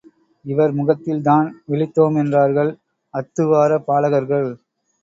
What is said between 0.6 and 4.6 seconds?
முகத்தில்தான் விழித்தோம் என்றார்கள் அத்துவாரபாலகர்கள்.